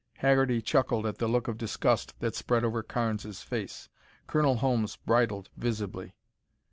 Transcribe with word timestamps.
Haggerty 0.17 0.63
chuckled 0.63 1.05
at 1.05 1.19
the 1.19 1.27
look 1.27 1.47
of 1.47 1.59
disgust 1.59 2.15
that 2.21 2.33
spread 2.33 2.63
over 2.63 2.81
Carnes' 2.81 3.43
face. 3.43 3.87
Colonel 4.25 4.55
Holmes 4.55 4.95
bridled 4.95 5.51
visibly. 5.57 6.15